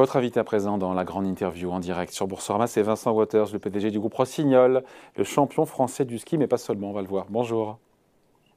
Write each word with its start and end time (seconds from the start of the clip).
Votre 0.00 0.16
invité 0.16 0.40
à 0.40 0.44
présent 0.44 0.78
dans 0.78 0.94
la 0.94 1.04
grande 1.04 1.26
interview 1.26 1.70
en 1.70 1.78
direct 1.78 2.14
sur 2.14 2.26
Boursorama, 2.26 2.66
c'est 2.66 2.80
Vincent 2.80 3.12
Waters, 3.12 3.48
le 3.52 3.58
PDG 3.58 3.90
du 3.90 3.98
groupe 3.98 4.14
Rossignol, 4.14 4.82
le 5.14 5.24
champion 5.24 5.66
français 5.66 6.06
du 6.06 6.16
ski, 6.16 6.38
mais 6.38 6.46
pas 6.46 6.56
seulement, 6.56 6.88
on 6.88 6.94
va 6.94 7.02
le 7.02 7.06
voir. 7.06 7.26
Bonjour. 7.28 7.76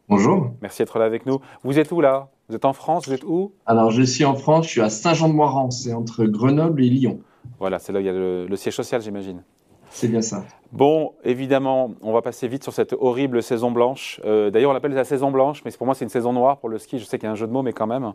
Bonjour. 0.08 0.52
Merci 0.62 0.84
d'être 0.84 0.98
là 1.00 1.04
avec 1.04 1.26
nous. 1.26 1.40
Vous 1.66 1.80
êtes 1.80 1.92
où 1.92 2.00
là? 2.00 2.30
Vous 2.48 2.56
êtes 2.56 2.64
en 2.64 2.72
France? 2.72 3.10
Vous 3.10 3.14
êtes 3.14 3.26
où? 3.26 3.52
Alors, 3.66 3.92
je 3.92 4.04
suis 4.04 4.24
en 4.24 4.36
France, 4.36 4.68
je 4.68 4.72
suis 4.72 4.82
à 4.82 4.90
Saint-Jean-de-Moirans, 4.90 5.70
c'est 5.70 5.92
entre 5.92 6.24
Grenoble 6.24 6.82
et 6.82 6.90
Lyon. 6.90 7.20
Voilà, 7.60 7.78
c'est 7.78 7.92
là 7.92 8.00
où 8.00 8.02
il 8.02 8.06
y 8.06 8.10
a 8.10 8.14
le 8.14 8.56
siège 8.56 8.78
social, 8.78 9.02
j'imagine. 9.02 9.44
C'est 9.94 10.08
bien 10.08 10.22
ça. 10.22 10.44
Bon, 10.72 11.14
évidemment, 11.24 11.94
on 12.02 12.14
va 12.14 12.24
passer 12.24 12.48
vite 12.48 12.64
sur 12.64 12.74
cette 12.74 12.94
horrible 13.00 13.44
saison 13.44 13.70
blanche. 13.70 14.20
Euh, 14.26 14.50
d'ailleurs, 14.50 14.72
on 14.72 14.74
l'appelle 14.74 14.94
la 14.94 15.04
saison 15.04 15.30
blanche, 15.30 15.62
mais 15.64 15.72
pour 15.72 15.86
moi, 15.86 15.94
c'est 15.94 16.04
une 16.04 16.10
saison 16.10 16.34
noire 16.34 16.58
pour 16.58 16.68
le 16.68 16.80
ski. 16.80 16.98
Je 16.98 17.06
sais 17.06 17.20
qu'il 17.20 17.28
y 17.28 17.30
a 17.30 17.32
un 17.32 17.36
jeu 17.36 17.46
de 17.46 17.52
mots, 17.52 17.62
mais 17.62 17.74
quand 17.74 17.86
même. 17.86 18.14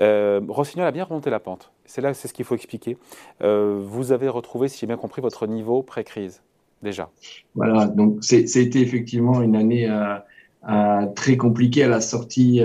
Euh, 0.00 0.40
Rossignol 0.48 0.86
a 0.86 0.90
bien 0.90 1.04
remonté 1.04 1.28
la 1.28 1.38
pente. 1.38 1.70
C'est 1.84 2.00
là, 2.00 2.14
c'est 2.14 2.28
ce 2.28 2.32
qu'il 2.32 2.46
faut 2.46 2.54
expliquer. 2.54 2.96
Euh, 3.42 3.78
vous 3.84 4.10
avez 4.12 4.28
retrouvé, 4.28 4.68
si 4.68 4.78
j'ai 4.80 4.86
bien 4.86 4.96
compris, 4.96 5.20
votre 5.20 5.46
niveau 5.46 5.82
pré-crise, 5.82 6.40
déjà. 6.82 7.10
Voilà, 7.54 7.86
donc 7.86 8.16
c'était 8.22 8.80
effectivement 8.80 9.42
une 9.42 9.54
année 9.54 9.86
très 11.14 11.36
compliquée 11.36 11.84
à 11.84 11.88
la 11.88 12.00
sortie 12.00 12.62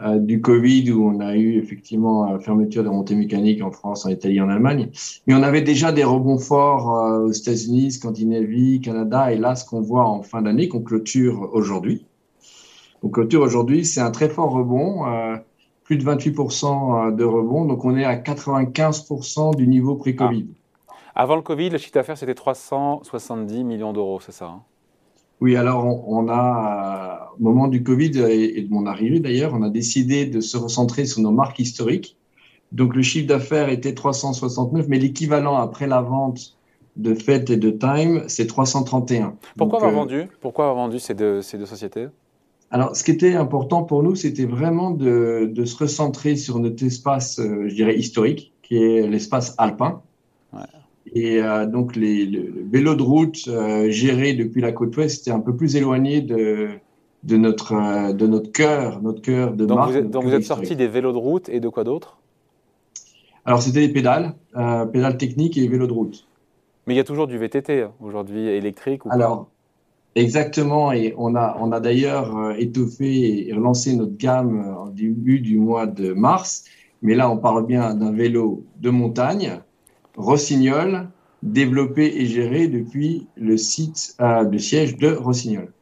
euh, 0.00 0.18
du 0.18 0.40
Covid 0.40 0.90
où 0.90 1.06
on 1.06 1.20
a 1.20 1.36
eu 1.36 1.58
effectivement 1.58 2.32
euh, 2.32 2.38
fermeture 2.38 2.82
de 2.82 2.88
montées 2.88 3.14
mécaniques 3.14 3.62
en 3.62 3.70
France, 3.70 4.06
en 4.06 4.08
Italie, 4.08 4.40
en 4.40 4.48
Allemagne. 4.48 4.88
Mais 5.26 5.34
on 5.34 5.42
avait 5.42 5.60
déjà 5.60 5.92
des 5.92 6.02
rebonds 6.02 6.38
forts 6.38 6.96
euh, 6.96 7.26
aux 7.26 7.32
États-Unis, 7.32 7.92
Scandinavie, 7.92 8.80
Canada. 8.80 9.30
Et 9.32 9.36
là, 9.36 9.54
ce 9.54 9.66
qu'on 9.66 9.82
voit 9.82 10.06
en 10.06 10.22
fin 10.22 10.40
d'année, 10.40 10.68
qu'on 10.68 10.80
clôture 10.80 11.50
aujourd'hui. 11.52 12.06
On 13.02 13.10
clôture 13.10 13.42
aujourd'hui, 13.42 13.84
c'est 13.84 14.00
un 14.00 14.12
très 14.12 14.30
fort 14.30 14.52
rebond, 14.52 15.04
plus 15.82 15.96
de 15.96 16.04
28% 16.04 17.14
de 17.14 17.24
rebond. 17.24 17.64
Donc 17.64 17.84
on 17.84 17.96
est 17.96 18.04
à 18.04 18.14
95% 18.14 19.56
du 19.56 19.66
niveau 19.66 19.96
pré-Covid. 19.96 20.46
Ah. 20.88 20.92
Avant 21.16 21.34
le 21.36 21.42
Covid, 21.42 21.68
le 21.68 21.78
chiffre 21.78 21.94
d'affaires, 21.94 22.16
c'était 22.16 22.36
370 22.36 23.64
millions 23.64 23.92
d'euros, 23.92 24.20
c'est 24.20 24.32
ça 24.32 24.46
hein? 24.46 24.62
Oui, 25.42 25.56
alors 25.56 26.08
on, 26.08 26.28
a, 26.28 27.32
au 27.36 27.42
moment 27.42 27.66
du 27.66 27.82
Covid 27.82 28.16
et, 28.30 28.62
de 28.62 28.70
mon 28.70 28.86
arrivée 28.86 29.18
d'ailleurs, 29.18 29.52
on 29.54 29.62
a 29.64 29.70
décidé 29.70 30.24
de 30.24 30.40
se 30.40 30.56
recentrer 30.56 31.04
sur 31.04 31.20
nos 31.20 31.32
marques 31.32 31.58
historiques. 31.58 32.16
Donc 32.70 32.94
le 32.94 33.02
chiffre 33.02 33.26
d'affaires 33.26 33.68
était 33.68 33.92
369, 33.92 34.86
mais 34.86 35.00
l'équivalent 35.00 35.56
après 35.56 35.88
la 35.88 36.00
vente 36.00 36.56
de 36.94 37.12
Fête 37.14 37.50
et 37.50 37.56
de 37.56 37.70
Time, 37.70 38.22
c'est 38.28 38.46
331. 38.46 39.34
Pourquoi 39.56 39.78
avoir 39.80 39.92
euh, 39.92 39.96
vendu? 39.96 40.28
Pourquoi 40.40 40.68
avoir 40.68 40.86
vendu 40.86 41.00
ces 41.00 41.14
deux, 41.14 41.42
ces 41.42 41.58
deux 41.58 41.66
sociétés? 41.66 42.06
Alors, 42.70 42.94
ce 42.94 43.02
qui 43.02 43.10
était 43.10 43.34
important 43.34 43.82
pour 43.82 44.04
nous, 44.04 44.14
c'était 44.14 44.46
vraiment 44.46 44.92
de, 44.92 45.50
de, 45.52 45.64
se 45.64 45.76
recentrer 45.76 46.36
sur 46.36 46.60
notre 46.60 46.84
espace, 46.84 47.40
euh, 47.40 47.68
je 47.68 47.74
dirais, 47.74 47.96
historique, 47.96 48.52
qui 48.62 48.76
est 48.76 49.08
l'espace 49.08 49.56
alpin. 49.58 50.02
Et 51.14 51.42
euh, 51.42 51.66
donc, 51.66 51.96
les, 51.96 52.26
le, 52.26 52.52
vélo 52.70 52.94
de 52.94 53.02
route 53.02 53.48
euh, 53.48 53.90
géré 53.90 54.34
depuis 54.34 54.60
la 54.60 54.72
côte 54.72 54.96
ouest 54.96 55.18
c'était 55.18 55.30
un 55.30 55.40
peu 55.40 55.54
plus 55.54 55.76
éloigné 55.76 56.20
de, 56.20 56.68
de 57.24 57.36
notre, 57.36 57.74
euh, 57.74 58.12
de 58.12 58.26
notre 58.26 58.52
cœur, 58.52 59.02
notre 59.02 59.20
cœur 59.20 59.52
de 59.52 59.66
donc 59.66 59.78
marque. 59.78 59.90
Vous 59.90 59.96
êtes, 59.96 60.10
donc, 60.10 60.24
vous 60.24 60.34
êtes 60.34 60.44
sorti 60.44 60.76
des 60.76 60.86
vélos 60.86 61.12
de 61.12 61.18
route 61.18 61.48
et 61.48 61.60
de 61.60 61.68
quoi 61.68 61.84
d'autre? 61.84 62.18
Alors, 63.44 63.60
c'était 63.60 63.86
des 63.86 63.92
pédales, 63.92 64.34
pédales 64.92 65.16
techniques 65.16 65.58
et 65.58 65.66
vélos 65.66 65.88
de 65.88 65.92
route. 65.92 66.28
Mais 66.86 66.94
il 66.94 66.96
y 66.96 67.00
a 67.00 67.04
toujours 67.04 67.26
du 67.26 67.38
VTT 67.38 67.82
hein, 67.82 67.92
aujourd'hui, 68.00 68.46
électrique 68.46 69.04
ou 69.04 69.08
Alors, 69.10 69.48
exactement. 70.14 70.92
Et 70.92 71.12
on 71.18 71.34
a, 71.34 71.56
on 71.60 71.72
a 71.72 71.80
d'ailleurs 71.80 72.54
étoffé 72.56 73.48
et 73.48 73.52
relancé 73.52 73.96
notre 73.96 74.16
gamme 74.16 74.76
en 74.78 74.86
début 74.86 75.40
du 75.40 75.58
mois 75.58 75.88
de 75.88 76.12
mars. 76.12 76.64
Mais 77.02 77.16
là, 77.16 77.28
on 77.28 77.36
parle 77.36 77.66
bien 77.66 77.94
d'un 77.94 78.12
vélo 78.12 78.64
de 78.80 78.90
montagne 78.90 79.60
Rossignol, 80.16 81.08
développé 81.42 82.20
et 82.20 82.26
géré 82.26 82.68
depuis 82.68 83.26
le 83.36 83.56
site 83.56 84.14
euh, 84.20 84.44
de 84.44 84.58
siège 84.58 84.96
de 84.96 85.12
Rossignol. 85.12 85.72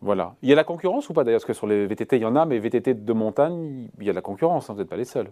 Voilà. 0.00 0.34
Il 0.42 0.48
y 0.48 0.52
a 0.52 0.56
la 0.56 0.64
concurrence 0.64 1.08
ou 1.08 1.12
pas 1.12 1.24
d'ailleurs? 1.24 1.40
Parce 1.40 1.46
que 1.46 1.52
sur 1.52 1.66
les 1.66 1.86
VTT, 1.86 2.16
il 2.16 2.22
y 2.22 2.24
en 2.24 2.36
a, 2.36 2.46
mais 2.46 2.58
VTT 2.58 2.94
de 2.94 3.12
montagne, 3.12 3.88
il 4.00 4.06
y 4.06 4.08
a 4.08 4.12
de 4.12 4.16
la 4.16 4.22
concurrence, 4.22 4.70
hein, 4.70 4.74
vous 4.74 4.80
n'êtes 4.80 4.88
pas 4.88 4.96
les 4.96 5.04
seuls. 5.04 5.30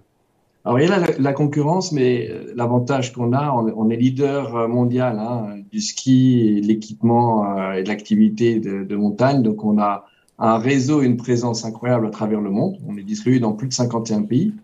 Alors, 0.64 0.80
il 0.80 0.88
y 0.88 0.92
a 0.92 0.98
la, 1.18 1.32
concurrence, 1.32 1.92
mais 1.92 2.28
euh, 2.28 2.52
l'avantage 2.56 3.12
qu'on 3.12 3.32
a, 3.32 3.52
on, 3.52 3.88
est 3.88 3.96
leader 3.96 4.56
euh, 4.56 4.66
mondial 4.66 5.16
hein, 5.20 5.58
du 5.70 5.80
ski, 5.80 6.60
l'équipement 6.60 7.72
et 7.72 7.84
de 7.84 7.88
l'activité 7.88 8.58
de, 8.58 8.82
de, 8.82 8.96
montagne. 8.96 9.42
Donc, 9.42 9.64
on 9.64 9.78
a 9.78 10.06
un 10.40 10.58
réseau 10.58 11.02
et 11.02 11.06
une 11.06 11.16
présence 11.16 11.64
incroyable 11.64 12.08
à 12.08 12.10
travers 12.10 12.40
le 12.40 12.50
monde. 12.50 12.78
On 12.88 12.96
est 12.96 13.04
distribué 13.04 13.38
dans 13.38 13.52
plus 13.52 13.68
de 13.68 13.72
51 13.72 14.22
pays. 14.22 14.54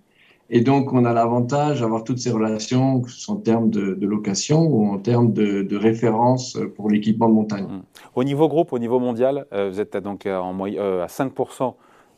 Et 0.55 0.61
donc, 0.61 0.93
on 0.93 1.07
a 1.07 1.15
l'avantage 1.15 1.81
d'avoir 1.81 2.05
toutes 2.05 2.19
ces 2.19 2.31
relations, 2.31 3.01
que 3.01 3.11
ce 3.11 3.19
soit 3.19 3.35
en 3.35 3.39
termes 3.39 3.71
de, 3.71 3.97
location 4.07 4.61
ou 4.61 4.87
en 4.87 4.99
termes 4.99 5.33
de, 5.33 5.63
de 5.63 5.77
référence 5.79 6.59
pour 6.77 6.91
l'équipement 6.91 7.27
de 7.31 7.35
montagne. 7.35 7.65
Mmh. 7.65 7.83
Au 8.15 8.23
niveau 8.23 8.49
groupe, 8.49 8.75
au 8.75 8.79
niveau 8.79 9.01
mondial, 9.01 9.47
euh, 9.55 9.71
vous 9.71 9.81
êtes 9.81 9.97
donc 9.97 10.27
euh, 10.27 10.37
en, 10.37 10.55
euh, 10.67 11.03
à 11.03 11.07
5% 11.07 11.75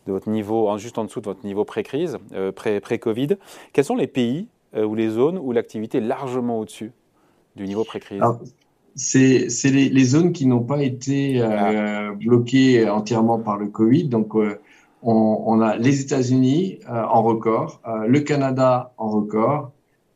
de 0.08 0.12
votre 0.12 0.28
niveau, 0.28 0.76
juste 0.78 0.98
en 0.98 1.04
dessous 1.04 1.20
de 1.20 1.26
votre 1.26 1.46
niveau 1.46 1.64
pré-crise, 1.64 2.18
pré-Covid. 2.56 3.36
Quels 3.72 3.84
sont 3.84 3.96
les 3.96 4.08
pays 4.08 4.48
ou 4.76 4.94
les 4.96 5.08
zones 5.08 5.38
où 5.38 5.52
l'activité 5.52 5.98
est 5.98 6.02
largement 6.02 6.58
au-dessus 6.58 6.92
du 7.56 7.64
niveau 7.64 7.84
pré-crise? 7.84 8.20
C'est 8.96 9.48
les, 9.64 9.88
les, 9.88 10.04
zones 10.04 10.32
qui 10.32 10.46
n'ont 10.46 10.62
pas 10.62 10.82
été 10.82 11.40
ah. 11.40 12.12
bloquées 12.12 12.86
entièrement 12.86 13.38
par 13.38 13.56
le 13.56 13.68
Covid. 13.68 14.08
Donc, 14.08 14.34
on, 15.04 15.60
a 15.60 15.76
les 15.76 16.00
États-Unis 16.00 16.78
euh, 16.88 17.02
en 17.02 17.22
record, 17.22 17.80
euh, 17.86 18.06
le 18.06 18.20
Canada 18.20 18.92
en 18.96 19.10
record, 19.10 19.72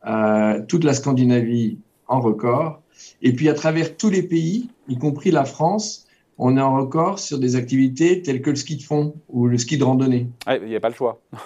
euh, 0.07 0.61
toute 0.67 0.83
la 0.83 0.93
Scandinavie 0.93 1.79
en 2.07 2.19
record, 2.19 2.81
et 3.21 3.33
puis 3.33 3.49
à 3.49 3.53
travers 3.53 3.95
tous 3.95 4.09
les 4.09 4.23
pays, 4.23 4.69
y 4.87 4.97
compris 4.97 5.31
la 5.31 5.45
France, 5.45 6.07
on 6.37 6.57
est 6.57 6.61
en 6.61 6.75
record 6.75 7.19
sur 7.19 7.37
des 7.37 7.55
activités 7.55 8.21
telles 8.21 8.41
que 8.41 8.49
le 8.49 8.55
ski 8.55 8.77
de 8.77 8.81
fond 8.81 9.13
ou 9.29 9.47
le 9.47 9.57
ski 9.57 9.77
de 9.77 9.83
randonnée. 9.83 10.27
Ah, 10.45 10.57
il 10.57 10.67
n'y 10.67 10.75
a 10.75 10.79
pas 10.79 10.89
le 10.89 10.95
choix. 10.95 11.19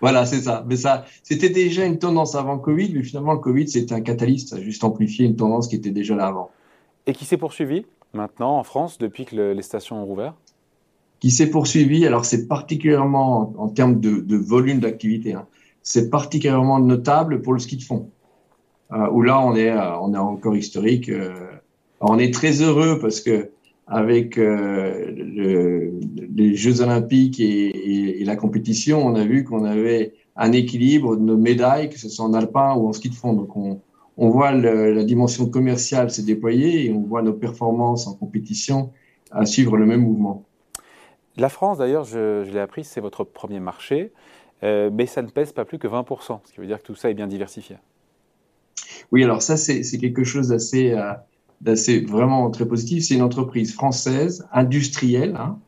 Voilà, 0.00 0.26
c'est 0.26 0.42
ça. 0.42 0.64
Mais 0.68 0.76
ça, 0.76 1.06
c'était 1.24 1.48
déjà 1.48 1.84
une 1.84 1.98
tendance 1.98 2.36
avant 2.36 2.56
Covid, 2.56 2.94
mais 2.94 3.02
finalement, 3.02 3.32
le 3.32 3.40
Covid, 3.40 3.66
c'était 3.66 3.94
un 3.94 4.00
catalyste, 4.00 4.50
ça 4.50 4.56
a 4.56 4.60
juste 4.60 4.84
amplifié 4.84 5.26
une 5.26 5.34
tendance 5.34 5.66
qui 5.66 5.74
était 5.74 5.90
déjà 5.90 6.14
là 6.14 6.28
avant. 6.28 6.52
Et 7.08 7.12
qui 7.12 7.24
s'est 7.24 7.36
poursuivie 7.36 7.84
maintenant 8.12 8.58
en 8.58 8.62
France 8.62 8.98
depuis 8.98 9.24
que 9.24 9.34
les 9.34 9.62
stations 9.62 10.00
ont 10.00 10.06
rouvert? 10.06 10.34
Qui 11.20 11.30
s'est 11.30 11.50
poursuivi. 11.50 12.06
Alors, 12.06 12.24
c'est 12.24 12.46
particulièrement 12.46 13.52
en, 13.58 13.68
termes 13.68 14.00
de, 14.00 14.36
volume 14.36 14.80
d'activité, 14.80 15.34
hein, 15.34 15.46
c'est 15.82 16.10
particulièrement 16.10 16.78
notable 16.80 17.42
pour 17.42 17.54
le 17.54 17.58
ski 17.58 17.76
de 17.76 17.82
fond, 17.82 18.10
euh, 18.92 19.08
où 19.10 19.22
là, 19.22 19.40
on 19.40 19.54
est, 19.56 19.70
euh, 19.70 19.98
on 20.00 20.14
est 20.14 20.18
encore 20.18 20.56
historique. 20.56 21.08
Euh, 21.08 21.32
on 22.00 22.18
est 22.18 22.32
très 22.32 22.60
heureux 22.60 22.98
parce 23.00 23.20
que 23.20 23.50
avec 23.86 24.36
le, 24.36 25.98
les 26.36 26.54
Jeux 26.54 26.82
Olympiques 26.82 27.40
et, 27.40 28.22
la 28.24 28.36
compétition, 28.36 29.06
on 29.06 29.14
a 29.14 29.24
vu 29.24 29.44
qu'on 29.44 29.64
avait 29.64 30.12
un 30.36 30.52
équilibre 30.52 31.16
de 31.16 31.22
nos 31.22 31.38
médailles, 31.38 31.88
que 31.88 31.98
ce 31.98 32.10
soit 32.10 32.26
en 32.26 32.34
alpin 32.34 32.74
ou 32.74 32.86
en 32.88 32.92
ski 32.92 33.08
de 33.08 33.14
fond. 33.14 33.32
Donc, 33.32 33.56
on, 33.56 33.80
voit 34.28 34.52
la 34.52 35.04
dimension 35.04 35.48
commerciale 35.48 36.10
se 36.10 36.20
déployer 36.20 36.84
et 36.84 36.92
on 36.92 37.00
voit 37.00 37.22
nos 37.22 37.32
performances 37.32 38.06
en 38.06 38.12
compétition 38.14 38.90
à 39.30 39.46
suivre 39.46 39.78
le 39.78 39.86
même 39.86 40.02
mouvement. 40.02 40.44
La 41.38 41.48
France, 41.48 41.78
d'ailleurs, 41.78 42.02
je, 42.02 42.42
l'ai 42.50 42.58
appris, 42.58 42.82
c'est 42.82 43.00
votre 43.00 43.22
premier 43.22 43.60
marché, 43.60 44.12
euh, 44.64 44.90
mais 44.92 45.06
ça 45.06 45.22
ne 45.22 45.28
pèse 45.28 45.52
pas 45.52 45.64
plus 45.64 45.78
que 45.78 45.86
20%, 45.86 46.40
ce 46.44 46.52
qui 46.52 46.60
veut 46.60 46.66
dire 46.66 46.82
que 46.82 46.86
tout 46.86 46.96
ça 46.96 47.10
est 47.10 47.14
bien 47.14 47.28
diversifié. 47.28 47.76
Oui, 49.12 49.22
alors 49.22 49.40
ça, 49.40 49.56
c'est 49.56 49.82
quelque 49.98 50.24
chose 50.24 50.48
d'assez 50.48 50.92
euh, 50.92 52.06
vraiment 52.08 52.50
très 52.50 52.66
positif. 52.66 53.04
C'est 53.04 53.14
une 53.14 53.22
entreprise 53.22 53.72
française, 53.72 54.48
industrielle. 54.52 55.36
Hein. 55.36 55.58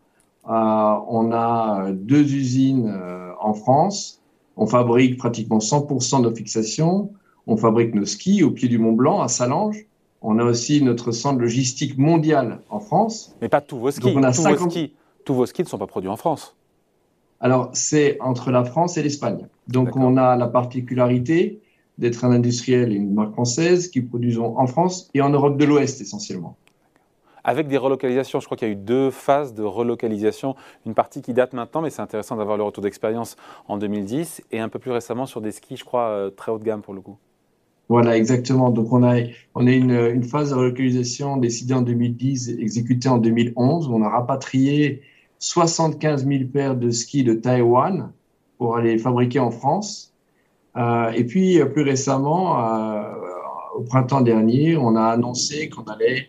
Euh, 0.48 1.00
on 1.08 1.30
a 1.32 1.92
deux 1.92 2.34
usines 2.34 2.92
en 3.38 3.54
France. 3.54 4.20
On 4.56 4.66
fabrique 4.66 5.18
pratiquement 5.18 5.58
100% 5.58 6.18
de 6.18 6.28
nos 6.28 6.34
fixations. 6.34 7.12
On 7.46 7.56
fabrique 7.56 7.94
nos 7.94 8.06
skis 8.06 8.42
au 8.42 8.50
pied 8.50 8.68
du 8.68 8.78
Mont 8.78 8.92
Blanc, 8.92 9.20
à 9.20 9.28
Salange. 9.28 9.86
On 10.20 10.38
a 10.38 10.44
aussi 10.44 10.82
notre 10.82 11.12
centre 11.12 11.40
logistique 11.40 11.96
mondial 11.96 12.60
en 12.68 12.80
France. 12.80 13.34
Mais 13.40 13.48
pas 13.48 13.60
tous 13.60 13.78
vos 13.78 13.90
skis. 13.92 14.12
on 14.14 14.22
a 14.24 14.32
tous 14.32 14.42
vos 14.42 14.68
skis 14.68 14.92
tous 15.30 15.34
vos 15.36 15.46
skis 15.46 15.62
ne 15.62 15.68
sont 15.68 15.78
pas 15.78 15.86
produits 15.86 16.10
en 16.10 16.16
France. 16.16 16.56
Alors, 17.38 17.70
c'est 17.72 18.20
entre 18.20 18.50
la 18.50 18.64
France 18.64 18.96
et 18.96 19.02
l'Espagne. 19.04 19.46
Donc, 19.68 19.94
on 19.94 20.16
a 20.16 20.34
la 20.34 20.48
particularité 20.48 21.60
d'être 21.98 22.24
un 22.24 22.32
industriel 22.32 22.90
et 22.90 22.96
une 22.96 23.14
marque 23.14 23.34
française 23.34 23.86
qui 23.86 24.00
produisons 24.00 24.58
en 24.58 24.66
France 24.66 25.08
et 25.14 25.20
en 25.20 25.28
Europe 25.28 25.56
de 25.56 25.64
l'Ouest 25.64 26.00
essentiellement. 26.00 26.56
Avec 27.44 27.68
des 27.68 27.76
relocalisations, 27.76 28.40
je 28.40 28.46
crois 28.46 28.56
qu'il 28.56 28.66
y 28.66 28.70
a 28.72 28.74
eu 28.74 28.76
deux 28.76 29.12
phases 29.12 29.54
de 29.54 29.62
relocalisation. 29.62 30.56
Une 30.84 30.94
partie 30.94 31.22
qui 31.22 31.32
date 31.32 31.52
maintenant, 31.52 31.80
mais 31.80 31.90
c'est 31.90 32.02
intéressant 32.02 32.34
d'avoir 32.34 32.56
le 32.56 32.64
retour 32.64 32.82
d'expérience 32.82 33.36
en 33.68 33.78
2010 33.78 34.42
et 34.50 34.58
un 34.58 34.68
peu 34.68 34.80
plus 34.80 34.90
récemment 34.90 35.26
sur 35.26 35.40
des 35.40 35.52
skis, 35.52 35.76
je 35.76 35.84
crois, 35.84 36.08
euh, 36.08 36.30
très 36.30 36.50
haut 36.50 36.58
de 36.58 36.64
gamme 36.64 36.82
pour 36.82 36.92
le 36.92 37.02
coup. 37.02 37.18
Voilà, 37.88 38.16
exactement. 38.16 38.70
Donc, 38.70 38.92
on 38.92 39.04
a, 39.04 39.20
on 39.54 39.68
a 39.68 39.70
une, 39.70 39.92
une 39.92 40.24
phase 40.24 40.50
de 40.50 40.56
relocalisation 40.56 41.36
décidée 41.36 41.74
en 41.74 41.82
2010, 41.82 42.56
exécutée 42.58 43.08
en 43.08 43.18
2011. 43.18 43.86
Où 43.86 43.94
on 43.94 44.02
a 44.02 44.08
rapatrié 44.08 45.02
75 45.40 46.26
000 46.26 46.44
paires 46.52 46.76
de 46.76 46.90
skis 46.90 47.24
de 47.24 47.34
Taïwan 47.34 48.12
pour 48.58 48.78
les 48.78 48.98
fabriquer 48.98 49.40
en 49.40 49.50
France. 49.50 50.14
et 50.76 51.24
puis, 51.24 51.58
plus 51.72 51.82
récemment, 51.82 52.62
au 53.74 53.80
printemps 53.82 54.20
dernier, 54.20 54.76
on 54.76 54.96
a 54.96 55.04
annoncé 55.04 55.70
qu'on 55.70 55.84
allait 55.84 56.28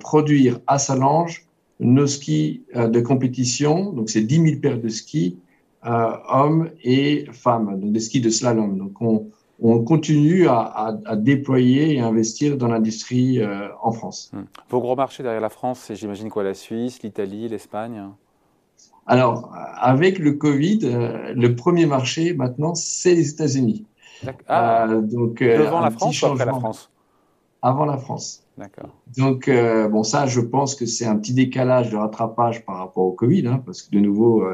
produire 0.00 0.58
à 0.66 0.78
Salange 0.78 1.46
nos 1.80 2.06
skis 2.06 2.62
de 2.74 3.00
compétition. 3.00 3.92
Donc, 3.92 4.08
c'est 4.08 4.22
10 4.22 4.36
000 4.36 4.60
paires 4.60 4.80
de 4.80 4.88
skis, 4.88 5.36
hommes 5.82 6.70
et 6.82 7.26
femmes, 7.32 7.78
donc 7.78 7.92
des 7.92 8.00
skis 8.00 8.22
de 8.22 8.30
slalom. 8.30 8.78
Donc, 8.78 9.02
on, 9.02 9.26
on 9.60 9.82
continue 9.82 10.48
à, 10.48 10.98
déployer 11.16 11.94
et 11.94 12.00
investir 12.00 12.56
dans 12.56 12.68
l'industrie 12.68 13.40
euh, 13.40 13.68
en 13.80 13.92
France. 13.92 14.30
Hmm. 14.32 14.44
Vos 14.68 14.80
gros 14.80 14.96
marchés 14.96 15.22
derrière 15.22 15.40
la 15.40 15.48
France, 15.48 15.80
c'est 15.80 15.96
j'imagine 15.96 16.28
quoi 16.28 16.44
La 16.44 16.54
Suisse, 16.54 17.02
l'Italie, 17.02 17.48
l'Espagne? 17.48 18.10
Alors, 19.06 19.52
avec 19.80 20.18
le 20.18 20.32
Covid, 20.32 20.80
euh, 20.84 21.32
le 21.34 21.54
premier 21.54 21.86
marché 21.86 22.34
maintenant, 22.34 22.74
c'est 22.74 23.14
les 23.14 23.30
États-Unis. 23.30 23.84
Ah, 24.48 24.88
euh, 24.88 25.00
donc, 25.00 25.42
devant 25.42 25.80
la 25.80 25.90
France 25.90 26.20
ou 26.22 26.26
après 26.26 26.46
la 26.46 26.54
France? 26.54 26.90
Avant 27.62 27.84
la 27.84 27.96
France. 27.96 28.42
D'accord. 28.58 28.90
Donc, 29.16 29.50
bon, 29.90 30.02
ça, 30.02 30.26
je 30.26 30.40
pense 30.40 30.74
que 30.74 30.86
c'est 30.86 31.04
un 31.04 31.16
petit 31.16 31.34
décalage 31.34 31.90
de 31.90 31.96
rattrapage 31.96 32.64
par 32.64 32.78
rapport 32.78 33.04
au 33.04 33.12
Covid, 33.12 33.46
hein, 33.46 33.62
parce 33.64 33.82
que 33.82 33.90
de 33.90 34.00
nouveau, 34.00 34.44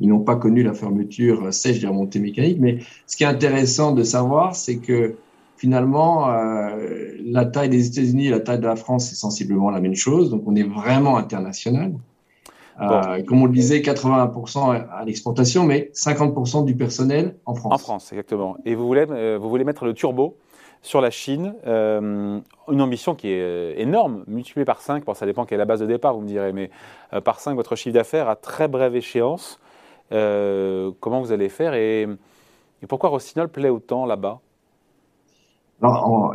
ils 0.00 0.08
n'ont 0.08 0.20
pas 0.20 0.36
connu 0.36 0.62
la 0.62 0.74
fermeture 0.74 1.52
sèche 1.54 1.80
des 1.80 1.86
remontées 1.86 2.18
mécaniques. 2.18 2.58
Mais 2.60 2.78
ce 3.06 3.16
qui 3.16 3.22
est 3.22 3.28
intéressant 3.28 3.92
de 3.92 4.02
savoir, 4.02 4.56
c'est 4.56 4.78
que 4.78 5.14
finalement, 5.62 6.28
euh, 6.28 7.16
la 7.24 7.44
taille 7.44 7.68
des 7.68 7.86
États-Unis 7.86 8.26
et 8.26 8.30
la 8.30 8.40
taille 8.40 8.58
de 8.58 8.66
la 8.66 8.74
France, 8.74 9.08
c'est 9.08 9.14
sensiblement 9.14 9.70
la 9.70 9.80
même 9.80 9.94
chose. 9.94 10.28
Donc, 10.28 10.42
on 10.46 10.56
est 10.56 10.64
vraiment 10.64 11.16
international. 11.16 11.92
Euh, 12.80 13.22
comme 13.24 13.42
on 13.42 13.46
le 13.46 13.52
disait, 13.52 13.80
80% 13.80 14.86
à 14.90 15.04
l'exportation, 15.04 15.64
mais 15.64 15.90
50% 15.94 16.64
du 16.64 16.74
personnel 16.74 17.36
en 17.44 17.54
France. 17.54 17.72
En 17.72 17.78
France, 17.78 18.12
exactement. 18.12 18.56
Et 18.64 18.74
vous 18.74 18.86
voulez, 18.86 19.06
euh, 19.10 19.38
vous 19.40 19.48
voulez 19.48 19.64
mettre 19.64 19.84
le 19.84 19.94
turbo 19.94 20.36
sur 20.80 21.00
la 21.00 21.10
Chine, 21.10 21.54
une 21.64 22.42
ambition 22.80 23.14
qui 23.14 23.28
est 23.28 23.80
énorme, 23.80 24.24
multipliée 24.26 24.64
par 24.64 24.80
5, 24.80 25.04
bon, 25.04 25.14
ça 25.14 25.26
dépend 25.26 25.44
quelle 25.44 25.56
est 25.56 25.58
la 25.58 25.64
base 25.64 25.78
de 25.78 25.86
départ, 25.86 26.12
vous 26.12 26.22
me 26.22 26.26
direz, 26.26 26.52
mais 26.52 26.70
par 27.24 27.38
5, 27.38 27.54
votre 27.54 27.76
chiffre 27.76 27.94
d'affaires 27.94 28.28
à 28.28 28.34
très 28.34 28.66
brève 28.66 28.96
échéance. 28.96 29.60
Euh, 30.12 30.90
comment 31.00 31.20
vous 31.20 31.32
allez 31.32 31.48
faire 31.48 31.74
et, 31.74 32.06
pourquoi 32.88 33.10
Rossignol 33.10 33.48
plaît 33.48 33.68
autant 33.68 34.06
là-bas? 34.06 34.40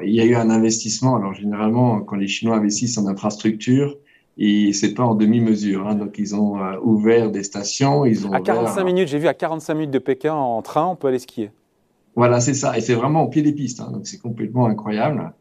Il 0.03 0.13
y 0.13 0.21
a 0.21 0.25
eu 0.25 0.35
un 0.35 0.49
investissement. 0.49 1.15
Alors, 1.17 1.33
généralement, 1.33 2.01
quand 2.01 2.15
les 2.15 2.27
Chinois 2.27 2.55
investissent 2.55 2.97
en 2.97 3.05
infrastructure, 3.07 3.95
et 4.37 4.73
c'est 4.73 4.93
pas 4.93 5.03
en 5.03 5.15
demi-mesure. 5.15 5.87
Hein. 5.87 5.95
donc, 5.95 6.15
ils 6.17 6.35
ont 6.35 6.61
euh, 6.61 6.77
ouvert 6.81 7.31
des 7.31 7.43
stations. 7.43 8.05
Ils 8.05 8.27
ont 8.27 8.31
à 8.31 8.41
45 8.41 8.83
minutes, 8.83 9.07
j'ai 9.07 9.19
vu 9.19 9.27
à 9.27 9.33
45 9.33 9.73
minutes 9.73 9.91
de 9.91 9.99
Pékin 9.99 10.33
en 10.33 10.61
train, 10.61 10.85
on 10.85 10.95
peut 10.95 11.07
aller 11.07 11.19
skier. 11.19 11.51
Voilà, 12.15 12.39
c'est 12.39 12.53
ça. 12.53 12.77
Et 12.77 12.81
c'est 12.81 12.95
vraiment 12.95 13.23
au 13.23 13.29
pied 13.29 13.41
des 13.41 13.53
pistes. 13.53 13.79
Hein. 13.79 13.91
donc, 13.91 14.07
c'est 14.07 14.19
complètement 14.19 14.67
incroyable. 14.67 15.33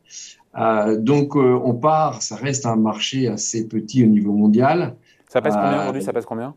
Euh, 0.58 0.98
donc, 0.98 1.36
on 1.36 1.74
part. 1.74 2.22
Ça 2.22 2.36
reste 2.36 2.66
un 2.66 2.76
marché 2.76 3.28
assez 3.28 3.66
petit 3.66 4.04
au 4.04 4.08
niveau 4.08 4.32
mondial. 4.32 4.96
Ça 5.28 5.40
pèse 5.40 5.54
combien 5.54 5.82
aujourd'hui? 5.82 6.02
Ça 6.02 6.12
pèse 6.12 6.24
combien? 6.24 6.54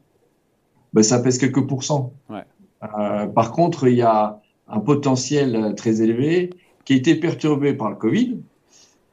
ben, 0.94 1.04
ça 1.04 1.20
pèse 1.20 1.38
quelques 1.38 1.66
pourcents. 1.68 2.14
Euh, 2.32 3.28
par 3.28 3.52
contre, 3.52 3.88
il 3.88 3.96
y 3.96 4.02
a 4.02 4.40
un 4.68 4.80
potentiel 4.80 5.74
très 5.76 6.02
élevé 6.02 6.52
qui 6.86 6.94
a 6.94 6.96
été 6.96 7.16
perturbé 7.16 7.74
par 7.74 7.90
le 7.90 7.96
Covid, 7.96 8.40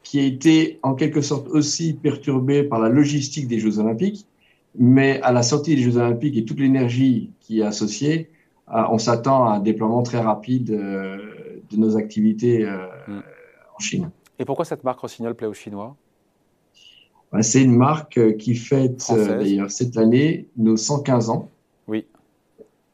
qui 0.06 0.20
a 0.20 0.22
été 0.22 0.78
en 0.84 0.94
quelque 0.94 1.20
sorte 1.20 1.48
aussi 1.48 1.92
perturbé 1.92 2.62
par 2.62 2.78
la 2.78 2.88
logistique 2.88 3.48
des 3.48 3.58
Jeux 3.58 3.80
Olympiques. 3.80 4.24
Mais 4.78 5.20
à 5.22 5.32
la 5.32 5.42
sortie 5.42 5.74
des 5.74 5.82
Jeux 5.82 5.96
Olympiques 5.96 6.36
et 6.36 6.44
toute 6.44 6.60
l'énergie 6.60 7.30
qui 7.40 7.60
est 7.60 7.64
associée, 7.64 8.30
euh, 8.68 8.82
on 8.90 8.98
s'attend 8.98 9.46
à 9.46 9.56
un 9.56 9.58
déploiement 9.58 10.02
très 10.04 10.20
rapide 10.20 10.70
euh, 10.70 11.16
de 11.70 11.76
nos 11.76 11.96
activités 11.96 12.64
mm. 13.08 13.22
en 13.76 13.80
Chine. 13.80 14.10
Et 14.38 14.44
pourquoi 14.44 14.64
cette 14.64 14.84
marque 14.84 15.00
Rossignol 15.00 15.34
plaît 15.34 15.48
aux 15.48 15.54
Chinois? 15.54 15.96
Ben, 17.32 17.42
C'est 17.42 17.64
une 17.64 17.76
marque 17.76 18.36
qui 18.36 18.54
fête 18.54 19.10
d'ailleurs 19.10 19.70
cette 19.72 19.96
année 19.96 20.46
nos 20.56 20.76
115 20.76 21.30
ans. 21.30 21.50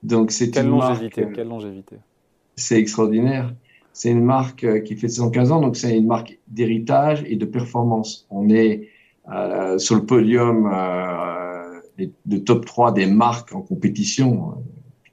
Donc 0.03 0.33
c'est 0.33 0.51
quelle 0.51 0.67
longévité, 0.67 1.27
quelle 1.33 1.49
longévité. 1.49 1.97
C'est 2.57 2.79
extraordinaire. 2.79 3.55
C'est 3.93 4.11
une 4.11 4.25
marque 4.25 4.65
euh, 4.65 4.81
qui 4.81 4.97
fait 4.97 5.09
115 5.09 5.53
ans, 5.53 5.61
donc 5.61 5.77
c'est 5.77 5.97
une 5.97 6.07
marque 6.07 6.39
d'héritage 6.49 7.25
et 7.27 7.37
de 7.37 7.45
performance. 7.45 8.27
On 8.31 8.49
est 8.49 8.89
euh, 9.33 9.79
sur 9.79 9.95
le 9.97 10.07
podium 10.07 10.71
euh, 10.73 12.09
de 12.27 12.39
top 12.39 12.65
3 12.65 12.93
des 12.93 13.07
marques 13.07 13.55
en 13.55 13.61
compétition, 13.61 14.55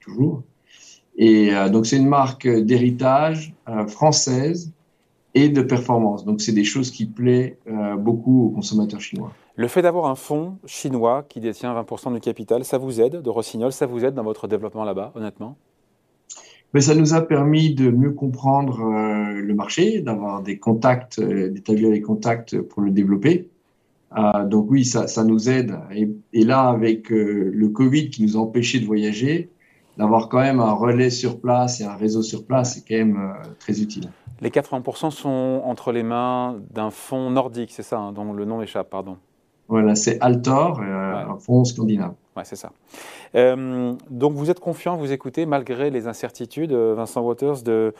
toujours. 0.00 0.42
Et 1.16 1.50
donc 1.70 1.84
c'est 1.84 1.98
une 1.98 2.08
marque 2.08 2.48
d'héritage 2.48 3.52
française 3.88 4.72
et 5.34 5.50
de 5.50 5.60
performance. 5.60 6.24
Donc 6.24 6.40
c'est 6.40 6.52
des 6.52 6.64
choses 6.64 6.90
qui 6.90 7.04
plaisent 7.04 7.52
beaucoup 7.98 8.46
aux 8.46 8.48
consommateurs 8.48 9.02
chinois. 9.02 9.30
Le 9.54 9.68
fait 9.68 9.82
d'avoir 9.82 10.06
un 10.06 10.14
fonds 10.14 10.56
chinois 10.64 11.22
qui 11.28 11.38
détient 11.38 11.74
20% 11.74 12.14
du 12.14 12.20
capital, 12.20 12.64
ça 12.64 12.78
vous 12.78 13.02
aide, 13.02 13.20
de 13.20 13.28
Rossignol, 13.28 13.70
ça 13.72 13.84
vous 13.84 14.06
aide 14.06 14.14
dans 14.14 14.22
votre 14.22 14.48
développement 14.48 14.84
là-bas, 14.84 15.12
honnêtement? 15.14 15.58
Mais 16.72 16.80
ça 16.80 16.94
nous 16.94 17.14
a 17.14 17.20
permis 17.20 17.74
de 17.74 17.90
mieux 17.90 18.12
comprendre 18.12 18.80
euh, 18.80 19.40
le 19.40 19.54
marché, 19.54 20.00
d'avoir 20.00 20.42
des 20.42 20.58
contacts, 20.58 21.18
euh, 21.18 21.48
d'établir 21.48 21.90
des 21.90 22.00
contacts 22.00 22.60
pour 22.60 22.82
le 22.82 22.90
développer. 22.90 23.48
Euh, 24.16 24.44
donc 24.44 24.70
oui, 24.70 24.84
ça, 24.84 25.24
nous 25.24 25.50
aide. 25.50 25.76
Et, 26.32 26.44
là, 26.44 26.68
avec 26.68 27.10
le 27.10 27.68
Covid 27.68 28.10
qui 28.10 28.22
nous 28.22 28.36
a 28.36 28.40
empêchés 28.40 28.80
de 28.80 28.86
voyager, 28.86 29.50
d'avoir 29.98 30.28
quand 30.28 30.40
même 30.40 30.60
un 30.60 30.72
relais 30.72 31.10
sur 31.10 31.40
place 31.40 31.80
et 31.80 31.84
un 31.84 31.94
réseau 31.94 32.22
sur 32.22 32.44
place, 32.44 32.74
c'est 32.74 32.84
quand 32.88 32.96
même 32.96 33.34
très 33.58 33.80
utile. 33.80 34.10
Les 34.40 34.50
80% 34.50 35.10
sont 35.10 35.62
entre 35.64 35.92
les 35.92 36.02
mains 36.02 36.60
d'un 36.70 36.90
fonds 36.90 37.30
nordique, 37.30 37.70
c'est 37.72 37.82
ça, 37.82 37.98
hein, 37.98 38.12
dont 38.12 38.32
le 38.32 38.44
nom 38.44 38.62
échappe, 38.62 38.90
pardon. 38.90 39.18
Voilà, 39.70 39.94
c'est 39.94 40.20
Altor, 40.20 40.80
euh, 40.80 41.14
un 41.14 41.38
fonds 41.38 41.64
scandinave. 41.64 42.14
Ouais, 42.36 42.42
c'est 42.44 42.56
ça. 42.56 42.72
Euh, 43.36 43.94
donc 44.10 44.32
vous 44.32 44.50
êtes 44.50 44.58
confiant, 44.58 44.96
vous 44.96 45.12
écoutez, 45.12 45.46
malgré 45.46 45.90
les 45.90 46.08
incertitudes, 46.08 46.72
euh, 46.72 46.94
Vincent 46.96 47.22
Waters, 47.22 47.62
de, 47.62 47.94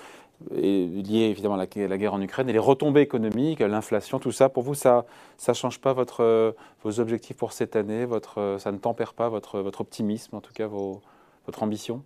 liées 0.50 1.28
évidemment 1.30 1.54
à 1.54 1.58
la, 1.58 1.86
la, 1.86 1.96
guerre 1.96 2.14
en 2.14 2.20
Ukraine 2.20 2.48
et 2.48 2.52
les 2.52 2.58
retombées 2.58 3.02
économiques, 3.02 3.60
l'inflation, 3.60 4.18
tout 4.18 4.32
ça. 4.32 4.48
Pour 4.48 4.64
vous, 4.64 4.74
ça 4.74 5.04
ne 5.46 5.54
change 5.54 5.80
pas 5.80 5.92
votre, 5.92 6.56
vos 6.82 6.98
objectifs 6.98 7.36
pour 7.36 7.52
cette 7.52 7.76
année 7.76 8.04
votre, 8.04 8.56
Ça 8.58 8.72
ne 8.72 8.78
tempère 8.78 9.14
pas 9.14 9.28
votre, 9.28 9.60
votre 9.60 9.80
optimisme, 9.80 10.34
en 10.34 10.40
tout 10.40 10.52
cas 10.52 10.66
vos, 10.66 11.00
votre 11.46 11.62
ambition? 11.62 12.02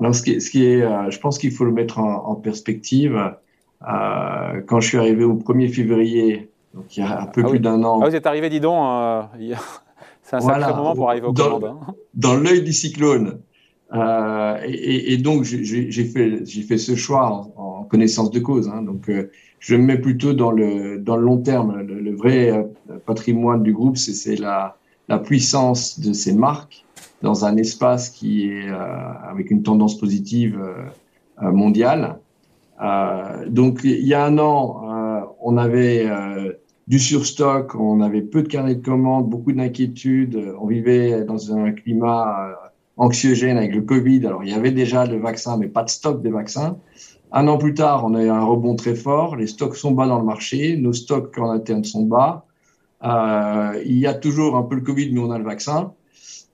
Alors, 0.00 0.12
ce 0.12 0.22
qui, 0.22 0.40
ce 0.40 0.50
qui 0.50 0.66
est, 0.66 0.80
je 1.10 1.20
pense 1.20 1.38
qu'il 1.38 1.52
faut 1.52 1.64
le 1.64 1.72
mettre 1.72 2.00
en, 2.00 2.26
en 2.26 2.34
perspective. 2.34 3.32
quand 3.80 4.80
je 4.80 4.88
suis 4.88 4.98
arrivé 4.98 5.22
au 5.22 5.34
1er 5.34 5.68
février 5.68 6.50
donc 6.76 6.94
il 6.96 7.00
y 7.00 7.02
a 7.02 7.22
un 7.22 7.26
peu 7.26 7.42
ah 7.44 7.48
plus 7.48 7.58
d'un 7.58 7.82
an. 7.82 8.00
Ah, 8.02 8.08
vous 8.08 8.14
êtes 8.14 8.26
arrivé, 8.26 8.50
dis 8.50 8.60
donc, 8.60 8.78
euh, 8.78 9.22
c'est 10.22 10.36
un 10.36 10.40
sacré 10.40 10.74
moment 10.74 10.94
pour 10.94 11.08
arriver 11.08 11.26
au 11.26 11.32
dans, 11.32 11.64
hein. 11.64 11.78
Dans 12.14 12.36
l'œil 12.36 12.62
du 12.62 12.72
cyclone. 12.72 13.40
Euh, 13.94 14.58
et, 14.66 15.16
donc 15.16 15.44
j'ai 15.44 16.04
fait, 16.04 16.44
fait 16.44 16.78
ce 16.78 16.96
choix 16.96 17.50
en, 17.56 17.84
connaissance 17.84 18.30
de 18.30 18.40
cause. 18.40 18.68
Hein. 18.68 18.82
donc 18.82 19.08
euh, 19.08 19.30
je 19.60 19.76
me 19.76 19.82
mets 19.84 19.98
plutôt 19.98 20.32
dans 20.32 20.50
le, 20.50 20.98
dans 20.98 21.16
le 21.16 21.22
long 21.22 21.38
terme. 21.38 21.80
Le, 21.80 22.14
vrai 22.14 22.66
patrimoine 23.06 23.62
du 23.62 23.72
groupe, 23.72 23.96
c'est 23.96 24.36
la, 24.36 24.76
la 25.08 25.18
puissance 25.18 26.00
de 26.00 26.12
ces 26.12 26.34
marques 26.34 26.84
dans 27.22 27.44
un 27.44 27.56
espace 27.56 28.10
qui 28.10 28.50
est 28.50 28.68
avec 29.26 29.50
une 29.50 29.62
tendance 29.62 29.96
positive 29.96 30.60
mondiale. 31.40 32.18
donc 33.48 33.80
il 33.84 34.06
y 34.06 34.14
a 34.14 34.24
un 34.24 34.38
an, 34.38 35.36
on 35.40 35.56
avait 35.56 36.06
du 36.86 36.98
surstock, 37.00 37.74
on 37.74 38.00
avait 38.00 38.22
peu 38.22 38.42
de 38.42 38.48
carnet 38.48 38.76
de 38.76 38.84
commandes, 38.84 39.28
beaucoup 39.28 39.52
d'inquiétudes, 39.52 40.54
on 40.60 40.66
vivait 40.66 41.24
dans 41.24 41.52
un 41.52 41.72
climat 41.72 42.48
euh, 42.48 42.54
anxiogène 42.96 43.56
avec 43.56 43.74
le 43.74 43.82
Covid. 43.82 44.24
Alors 44.26 44.44
il 44.44 44.50
y 44.50 44.54
avait 44.54 44.70
déjà 44.70 45.04
le 45.04 45.18
vaccin, 45.18 45.56
mais 45.56 45.66
pas 45.66 45.82
de 45.82 45.90
stock 45.90 46.22
des 46.22 46.30
vaccins. 46.30 46.78
Un 47.32 47.48
an 47.48 47.58
plus 47.58 47.74
tard, 47.74 48.04
on 48.04 48.14
a 48.14 48.22
eu 48.22 48.28
un 48.28 48.44
rebond 48.44 48.76
très 48.76 48.94
fort. 48.94 49.34
Les 49.34 49.48
stocks 49.48 49.74
sont 49.76 49.90
bas 49.90 50.06
dans 50.06 50.18
le 50.18 50.24
marché, 50.24 50.76
nos 50.76 50.92
stocks 50.92 51.36
en 51.38 51.50
interne 51.50 51.82
sont 51.82 52.04
bas. 52.04 52.46
Euh, 53.02 53.82
il 53.84 53.98
y 53.98 54.06
a 54.06 54.14
toujours 54.14 54.56
un 54.56 54.62
peu 54.62 54.76
le 54.76 54.80
Covid, 54.82 55.10
mais 55.12 55.20
on 55.20 55.32
a 55.32 55.38
le 55.38 55.44
vaccin. 55.44 55.92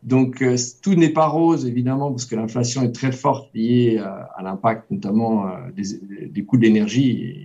Donc 0.02 0.40
euh, 0.40 0.56
tout 0.82 0.94
n'est 0.94 1.10
pas 1.10 1.26
rose 1.26 1.66
évidemment 1.66 2.10
parce 2.10 2.24
que 2.24 2.34
l'inflation 2.36 2.82
est 2.82 2.92
très 2.92 3.12
forte 3.12 3.50
liée 3.54 3.98
à 3.98 4.42
l'impact 4.42 4.90
notamment 4.90 5.46
des, 5.76 6.28
des 6.28 6.44
coûts 6.44 6.56
d'énergie 6.56 7.41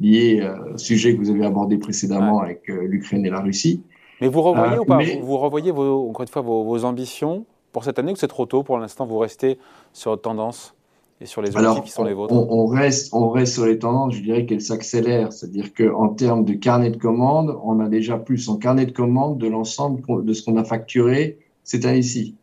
lié 0.00 0.40
euh, 0.40 0.74
au 0.74 0.78
sujet 0.78 1.14
que 1.14 1.20
vous 1.20 1.30
avez 1.30 1.44
abordé 1.44 1.78
précédemment 1.78 2.40
avec 2.40 2.68
euh, 2.68 2.86
l'Ukraine 2.86 3.24
et 3.24 3.30
la 3.30 3.40
Russie. 3.40 3.82
Mais 4.20 4.28
vous 4.28 4.42
revoyez 4.42 4.76
euh, 4.76 4.80
ou 4.80 4.84
pas 4.84 5.00
vous, 5.20 5.36
revoyez 5.36 5.70
vos, 5.70 6.08
encore 6.08 6.22
une 6.22 6.28
fois 6.28 6.42
vos, 6.42 6.84
ambitions 6.84 7.44
pour 7.72 7.84
cette 7.84 7.98
année 7.98 8.12
ou 8.12 8.16
c'est 8.16 8.28
trop 8.28 8.46
tôt 8.46 8.62
pour 8.62 8.78
l'instant 8.78 9.06
Vous 9.06 9.18
restez 9.18 9.58
sur 9.92 10.12
votre 10.12 10.22
tendance 10.22 10.74
et 11.20 11.26
sur 11.26 11.42
les 11.42 11.56
objectifs 11.56 11.84
qui 11.84 11.90
sont 11.90 12.04
les 12.04 12.14
vôtres? 12.14 12.34
on, 12.34 12.66
reste, 12.66 13.14
on 13.14 13.28
reste 13.30 13.54
sur 13.54 13.66
les 13.66 13.78
tendances, 13.78 14.14
je 14.14 14.22
dirais 14.22 14.46
qu'elles 14.46 14.60
s'accélèrent. 14.60 15.32
C'est-à-dire 15.32 15.72
qu'en 15.74 16.08
termes 16.08 16.44
de 16.44 16.54
carnet 16.54 16.90
de 16.90 16.96
commandes, 16.96 17.56
on 17.62 17.80
a 17.80 17.88
déjà 17.88 18.18
plus 18.18 18.48
en 18.48 18.56
carnet 18.56 18.86
de 18.86 18.92
commandes 18.92 19.38
de 19.38 19.48
l'ensemble 19.48 20.02
de 20.24 20.32
ce 20.32 20.44
qu'on 20.44 20.56
a 20.56 20.64
facturé 20.64 21.38
cette 21.62 21.84
année-ci. 21.84 22.36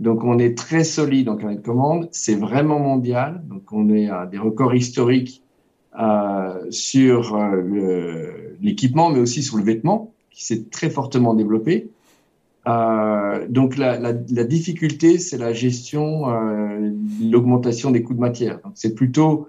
Donc, 0.00 0.24
on 0.24 0.38
est 0.38 0.56
très 0.56 0.84
solide 0.84 1.28
en 1.28 1.36
carnet 1.36 1.56
de 1.56 1.60
commande. 1.60 2.08
C'est 2.10 2.34
vraiment 2.34 2.78
mondial. 2.78 3.42
Donc, 3.46 3.64
on 3.70 3.90
est 3.90 4.08
à 4.08 4.24
des 4.24 4.38
records 4.38 4.74
historiques 4.74 5.42
euh, 5.42 5.49
sur 6.70 7.36
euh, 7.36 8.56
l'équipement, 8.60 9.10
mais 9.10 9.18
aussi 9.18 9.42
sur 9.42 9.56
le 9.56 9.64
vêtement, 9.64 10.12
qui 10.30 10.44
s'est 10.44 10.64
très 10.70 10.90
fortement 10.90 11.34
développé. 11.34 11.88
Euh, 12.66 13.46
donc, 13.48 13.76
la, 13.76 13.98
la, 13.98 14.12
la 14.12 14.44
difficulté, 14.44 15.18
c'est 15.18 15.38
la 15.38 15.52
gestion, 15.52 16.28
euh, 16.28 16.90
l'augmentation 17.22 17.90
des 17.90 18.02
coûts 18.02 18.14
de 18.14 18.20
matière. 18.20 18.60
C'est 18.74 18.94
plutôt 18.94 19.48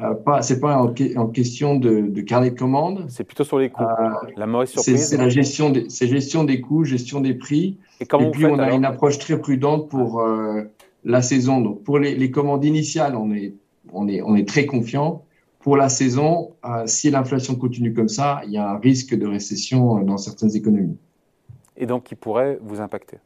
euh, 0.00 0.14
pas, 0.14 0.40
c'est 0.40 0.58
pas 0.58 0.78
en, 0.78 0.94
en 1.16 1.26
question 1.26 1.76
de, 1.76 2.00
de, 2.00 2.20
carnet 2.22 2.50
de 2.50 2.58
commande. 2.58 3.04
C'est 3.08 3.24
plutôt 3.24 3.44
sur 3.44 3.58
les 3.58 3.68
coûts. 3.68 3.82
Euh, 3.82 4.08
la 4.36 4.46
mauvaise 4.46 4.70
surprise. 4.70 5.06
C'est 5.06 5.18
la 5.18 5.28
gestion 5.28 5.68
des, 5.68 5.90
c'est 5.90 6.08
gestion 6.08 6.44
des 6.44 6.62
coûts, 6.62 6.84
gestion 6.84 7.20
des 7.20 7.34
prix. 7.34 7.76
Et, 8.00 8.06
puis 8.06 8.46
on 8.46 8.58
a 8.58 8.72
une 8.72 8.86
approche 8.86 9.18
très 9.18 9.38
prudente 9.38 9.90
pour 9.90 10.20
euh, 10.20 10.62
la 11.04 11.20
saison. 11.20 11.60
Donc 11.60 11.82
pour 11.82 11.98
les, 11.98 12.14
les, 12.14 12.30
commandes 12.30 12.64
initiales, 12.64 13.16
on 13.16 13.34
est, 13.34 13.52
on 13.92 14.08
est, 14.08 14.22
on 14.22 14.34
est 14.34 14.48
très 14.48 14.64
confiant. 14.64 15.24
Pour 15.62 15.76
la 15.76 15.88
saison, 15.88 16.52
euh, 16.64 16.82
si 16.86 17.10
l'inflation 17.10 17.54
continue 17.54 17.94
comme 17.94 18.08
ça, 18.08 18.42
il 18.44 18.52
y 18.52 18.58
a 18.58 18.68
un 18.68 18.78
risque 18.78 19.14
de 19.14 19.26
récession 19.26 20.02
dans 20.02 20.18
certaines 20.18 20.54
économies. 20.56 20.98
Et 21.76 21.86
donc 21.86 22.04
qui 22.04 22.16
pourrait 22.16 22.58
vous 22.60 22.80
impacter? 22.80 23.18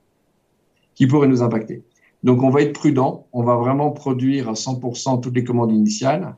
Qui 0.94 1.06
pourrait 1.06 1.28
nous 1.28 1.42
impacter? 1.42 1.82
Donc 2.22 2.42
on 2.42 2.50
va 2.50 2.60
être 2.60 2.74
prudent. 2.74 3.26
On 3.32 3.42
va 3.42 3.56
vraiment 3.56 3.90
produire 3.90 4.48
à 4.48 4.52
100% 4.52 5.20
toutes 5.20 5.34
les 5.34 5.44
commandes 5.44 5.72
initiales 5.72 6.36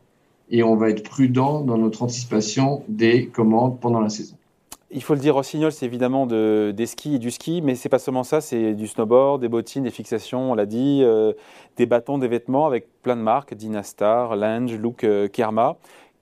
et 0.51 0.63
on 0.63 0.77
va 0.77 0.91
être 0.91 1.03
prudent 1.03 1.63
dans 1.63 1.79
notre 1.79 2.03
anticipation 2.03 2.83
des 2.89 3.27
commandes 3.27 3.81
pendant 3.81 4.01
la 4.01 4.09
saison. 4.09 4.38
Il 4.91 5.03
faut 5.03 5.15
le 5.15 5.21
dire, 5.21 5.35
Rossignol, 5.35 5.71
c'est 5.71 5.85
évidemment 5.85 6.27
de, 6.27 6.73
des 6.75 6.87
skis 6.87 7.17
et 7.17 7.19
du 7.19 7.31
ski, 7.31 7.61
mais 7.63 7.75
c'est 7.75 7.91
pas 7.91 7.99
seulement 7.99 8.25
ça, 8.25 8.41
c'est 8.41 8.73
du 8.73 8.87
snowboard, 8.87 9.41
des 9.41 9.49
bottines, 9.49 9.83
des 9.83 9.91
fixations, 9.91 10.53
on 10.53 10.55
l'a 10.55 10.65
dit, 10.65 11.01
euh, 11.03 11.35
des 11.77 11.85
bâtons, 11.85 12.17
des 12.17 12.29
vêtements 12.29 12.67
avec 12.67 12.89
plein 13.03 13.17
de 13.17 13.21
marques, 13.21 13.53
Dynastar, 13.55 14.35
Lange, 14.35 14.75
Look, 14.79 15.05
euh, 15.05 15.29
Kerma. 15.29 15.77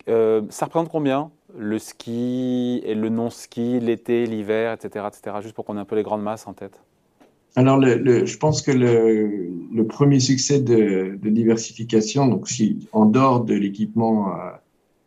Euh, 0.08 0.42
ça 0.50 0.66
représente 0.66 0.88
combien 0.88 1.30
le 1.56 1.78
ski 1.78 2.82
et 2.84 2.94
le 2.94 3.08
non-ski, 3.08 3.78
l'été, 3.78 4.26
l'hiver, 4.26 4.72
etc., 4.72 5.06
etc., 5.08 5.36
juste 5.42 5.54
pour 5.54 5.64
qu'on 5.64 5.76
ait 5.76 5.80
un 5.80 5.84
peu 5.84 5.96
les 5.96 6.02
grandes 6.02 6.22
masses 6.22 6.46
en 6.46 6.52
tête? 6.52 6.80
Alors, 7.56 7.80
je 7.80 8.36
pense 8.36 8.60
que 8.60 8.70
le, 8.70 9.86
premier 9.86 10.20
succès 10.20 10.60
de, 10.60 11.18
diversification, 11.22 12.26
donc 12.26 12.48
si 12.48 12.86
en 12.92 13.06
dehors 13.06 13.44
de 13.44 13.54
l'équipement 13.54 14.28
euh, 14.28 14.50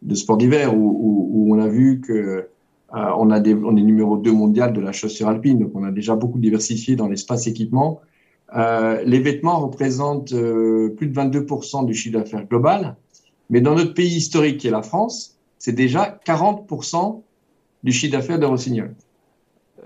de 0.02 0.16
sport 0.16 0.38
d'hiver, 0.38 0.76
où, 0.76 1.48
on 1.52 1.60
a 1.60 1.68
vu 1.68 2.02
que 2.02 2.48
on, 2.94 3.30
a 3.30 3.40
des, 3.40 3.54
on 3.54 3.76
est 3.76 3.82
numéro 3.82 4.18
2 4.18 4.32
mondial 4.32 4.74
de 4.74 4.82
la 4.82 4.92
chaussure 4.92 5.28
alpine, 5.28 5.60
donc 5.60 5.72
on 5.76 5.84
a 5.84 5.92
déjà 5.92 6.16
beaucoup 6.16 6.40
diversifié 6.40 6.96
dans 6.96 7.08
l'espace 7.08 7.48
équipement. 7.48 8.02
Euh, 8.56 9.04
les 9.06 9.20
vêtements 9.20 9.60
représentent 9.60 10.34
euh, 10.34 10.94
plus 10.98 11.08
de 11.08 11.14
22% 11.14 11.86
du 11.86 11.94
chiffre 11.94 12.18
d'affaires 12.18 12.46
global, 12.46 12.96
mais 13.50 13.62
dans 13.62 13.76
notre 13.76 13.94
pays 13.94 14.16
historique 14.16 14.58
qui 14.58 14.68
est 14.68 14.72
la 14.72 14.82
France, 14.82 15.38
c'est 15.60 15.74
déjà 15.74 16.20
40% 16.26 17.22
du 17.84 17.92
chiffre 17.92 18.14
d'affaires 18.14 18.40
de 18.40 18.46
Rossignol. 18.46 18.96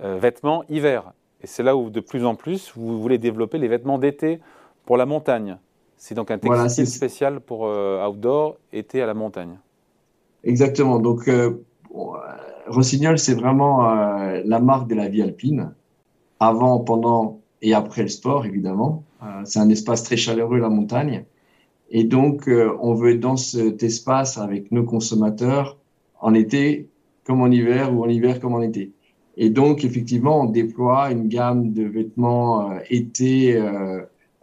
Euh, 0.02 0.18
vêtements 0.18 0.64
hiver 0.70 1.14
et 1.42 1.48
c'est 1.48 1.62
là 1.62 1.76
où 1.76 1.90
de 1.90 2.00
plus 2.00 2.26
en 2.26 2.36
plus 2.36 2.72
vous 2.76 3.02
voulez 3.02 3.18
développer 3.18 3.58
les 3.58 3.68
vêtements 3.68 4.00
d'été 4.00 4.40
pour 4.86 4.98
la 4.98 5.06
montagne. 5.06 5.58
C'est 5.98 6.16
donc 6.16 6.32
un 6.32 6.38
textile 6.38 6.88
spécial 6.88 7.40
pour 7.40 7.66
euh, 7.66 8.06
outdoor, 8.06 8.58
été 8.72 9.02
à 9.02 9.06
la 9.06 9.14
montagne. 9.14 9.58
Exactement. 10.44 11.00
Donc, 11.00 11.30
euh, 11.30 11.52
Rossignol, 12.68 13.20
c'est 13.20 13.34
vraiment 13.34 13.90
euh, 13.90 14.42
la 14.46 14.60
marque 14.60 14.90
de 14.90 14.96
la 14.96 15.10
vie 15.10 15.22
alpine, 15.22 15.74
avant, 16.40 16.80
pendant 16.80 17.42
et 17.62 17.74
après 17.74 18.04
le 18.04 18.08
sport, 18.08 18.46
évidemment. 18.46 19.04
Euh, 19.24 19.42
c'est 19.46 19.60
un 19.60 19.70
espace 19.70 20.04
très 20.04 20.18
chaleureux, 20.18 20.60
la 20.60 20.70
montagne. 20.70 21.26
Et 21.90 22.04
donc, 22.04 22.48
euh, 22.48 22.76
on 22.82 22.94
veut 22.94 23.12
être 23.12 23.20
dans 23.20 23.38
cet 23.38 23.84
espace 23.84 24.38
avec 24.38 24.72
nos 24.72 24.84
consommateurs 24.84 25.78
en 26.20 26.34
été 26.34 26.90
comme 27.24 27.42
en 27.42 27.48
hiver 27.48 27.94
ou 27.94 28.04
en 28.04 28.10
hiver 28.10 28.40
comme 28.40 28.54
en 28.54 28.62
été. 28.62 28.92
Et 29.38 29.50
donc, 29.50 29.84
effectivement, 29.84 30.42
on 30.42 30.46
déploie 30.46 31.12
une 31.12 31.28
gamme 31.28 31.74
de 31.74 31.84
vêtements 31.84 32.78
été 32.90 33.60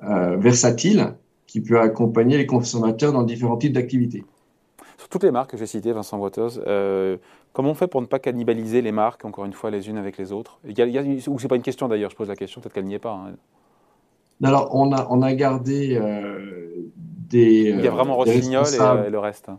versatiles 0.01 1.15
qui 1.47 1.61
peut 1.61 1.79
accompagner 1.79 2.39
les 2.39 2.47
consommateurs 2.47 3.13
dans 3.13 3.23
différents 3.23 3.57
types 3.57 3.73
d'activités. 3.73 4.25
Toutes 5.11 5.25
les 5.25 5.33
marques 5.33 5.51
que 5.51 5.57
j'ai 5.57 5.67
citées, 5.67 5.93
Vincent 5.93 6.19
Waters, 6.19 6.61
euh, 6.67 7.17
comment 7.53 7.71
on 7.71 7.75
fait 7.75 7.89
pour 7.89 8.01
ne 8.01 8.07
pas 8.07 8.21
cannibaliser 8.21 8.81
les 8.81 8.93
marques, 8.93 9.25
encore 9.25 9.45
une 9.45 9.53
fois, 9.53 9.71
les 9.71 9.89
unes 9.89 9.99
avec 9.99 10.17
les 10.19 10.31
autres? 10.33 10.61
Il 10.65 10.79
y 10.79 10.83
a, 10.83 10.87
il 10.87 10.93
y 10.93 10.99
a, 10.99 11.03
Ou 11.29 11.39
c'est 11.39 11.49
pas 11.49 11.57
une 11.57 11.63
question 11.63 11.89
d'ailleurs, 11.89 12.11
je 12.11 12.17
pose 12.17 12.29
la 12.29 12.37
question, 12.37 12.61
peut-être 12.61 12.73
qu'elle 12.73 12.85
n'y 12.85 12.95
est 12.95 13.01
pas. 13.01 13.15
Hein. 13.15 13.33
Alors, 14.43 14.75
on 14.75 14.93
a, 14.93 15.07
on 15.11 15.21
a 15.23 15.35
gardé 15.35 15.99
euh, 16.01 16.71
des. 16.97 17.75
Il 17.77 17.81
y 17.81 17.89
a 17.89 17.91
vraiment 17.91 18.17
Rossignol 18.17 18.65
et, 18.67 19.07
et, 19.07 19.11
le 19.11 19.19
reste. 19.19 19.51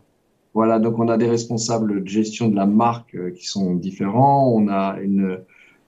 Voilà, 0.53 0.79
donc 0.79 0.99
on 0.99 1.07
a 1.07 1.17
des 1.17 1.29
responsables 1.29 2.03
de 2.03 2.07
gestion 2.07 2.49
de 2.49 2.55
la 2.55 2.65
marque 2.65 3.15
euh, 3.15 3.31
qui 3.31 3.45
sont 3.45 3.73
différents, 3.75 4.51
on 4.53 4.67
a 4.67 4.97
une, 5.01 5.39